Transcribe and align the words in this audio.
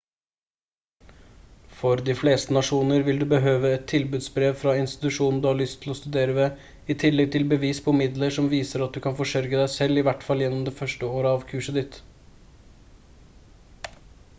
for 1.81 1.99
de 2.07 2.13
fleste 2.21 2.55
nasjoner 2.55 3.03
vil 3.09 3.19
du 3.23 3.25
behøve 3.33 3.69
et 3.79 3.83
tilbudsbrev 3.91 4.55
fra 4.61 4.73
institusjonen 4.85 5.43
du 5.43 5.49
har 5.51 5.59
lyst 5.61 5.81
til 5.85 5.93
å 5.93 5.97
studere 6.01 6.37
ved 6.39 6.91
i 6.95 6.97
tillegg 7.05 7.31
til 7.37 7.47
bevis 7.53 7.83
på 7.91 7.95
midler 7.99 8.35
som 8.41 8.49
viser 8.57 8.87
at 8.89 8.97
du 8.99 9.03
kan 9.09 9.19
forsørge 9.23 9.63
deg 9.63 9.71
selv 9.77 10.03
i 10.05 10.07
hvert 10.11 10.27
fall 10.31 10.45
gjennom 10.47 10.67
det 10.71 10.77
1. 10.89 10.97
året 11.13 11.33
av 11.37 11.47
kurset 11.55 11.79
ditt 11.81 12.03